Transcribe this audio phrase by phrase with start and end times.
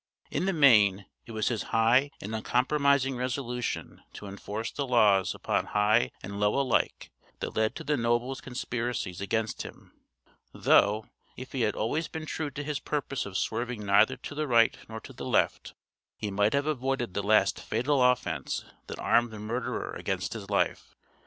[0.31, 5.65] In the main, it was his high and uncompromising resolution to enforce the laws upon
[5.77, 9.91] high and low alike that led to the nobles' conspiracies against him;
[10.53, 11.05] though,
[11.37, 14.75] if he had always been true to his purpose of swerving neither to the right
[14.89, 15.75] nor to the left,
[16.17, 20.95] he might have avoided the last fatal offense that armed the murderer against his life.